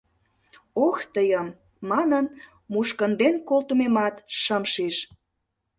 —Ох, 0.85 0.97
тыйым,— 1.13 1.47
манын, 1.89 2.25
мушкынден 2.71 3.35
колтымемат 3.47 4.15
шым 4.41 4.63
шиж. 4.73 4.95